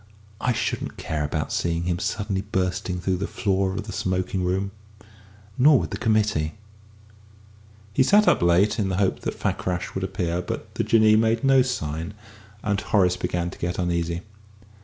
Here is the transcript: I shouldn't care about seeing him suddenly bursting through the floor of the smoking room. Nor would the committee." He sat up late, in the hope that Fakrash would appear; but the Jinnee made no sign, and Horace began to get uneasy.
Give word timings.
I 0.39 0.51
shouldn't 0.51 0.97
care 0.97 1.23
about 1.23 1.53
seeing 1.53 1.83
him 1.83 1.99
suddenly 1.99 2.41
bursting 2.41 2.99
through 2.99 3.17
the 3.17 3.27
floor 3.27 3.73
of 3.73 3.83
the 3.83 3.91
smoking 3.91 4.43
room. 4.43 4.71
Nor 5.59 5.77
would 5.77 5.91
the 5.91 5.97
committee." 5.99 6.53
He 7.93 8.01
sat 8.01 8.27
up 8.27 8.41
late, 8.41 8.79
in 8.79 8.89
the 8.89 8.97
hope 8.97 9.19
that 9.19 9.37
Fakrash 9.39 9.93
would 9.93 10.03
appear; 10.03 10.41
but 10.41 10.73
the 10.73 10.83
Jinnee 10.83 11.17
made 11.17 11.43
no 11.43 11.61
sign, 11.61 12.15
and 12.63 12.81
Horace 12.81 13.15
began 13.15 13.51
to 13.51 13.59
get 13.59 13.77
uneasy. 13.77 14.23